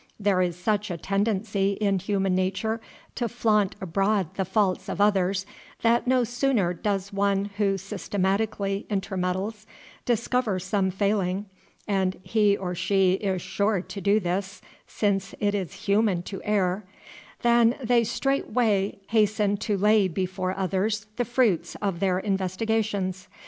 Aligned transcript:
There 0.19 0.41
is 0.41 0.55
such 0.55 0.89
a 0.89 0.97
tendency 0.97 1.73
in 1.73 1.99
human 1.99 2.33
nature 2.33 2.81
to 3.13 3.29
flaunt 3.29 3.75
abroad 3.79 4.33
the 4.33 4.45
faults 4.45 4.89
of 4.89 4.99
others, 4.99 5.45
that 5.83 6.07
no 6.07 6.23
sooner 6.23 6.73
does 6.73 7.13
one 7.13 7.51
who 7.57 7.77
systematically 7.77 8.87
intermeddles, 8.89 9.67
discover 10.03 10.57
some 10.57 10.89
failing—and 10.89 12.17
he 12.23 12.57
or 12.57 12.73
she 12.73 13.11
is 13.13 13.43
sure 13.43 13.79
to 13.81 14.01
do 14.01 14.19
this, 14.19 14.63
since 14.87 15.35
it 15.39 15.53
is 15.53 15.85
human 15.85 16.23
to 16.23 16.41
err—than 16.45 17.75
they 17.83 18.03
straightway 18.03 18.97
hasten 19.09 19.55
to 19.57 19.77
lay 19.77 20.07
before 20.07 20.57
others 20.57 21.05
the 21.17 21.25
fruits 21.25 21.75
of 21.75 21.99
their 21.99 22.17
investigations. 22.17 23.27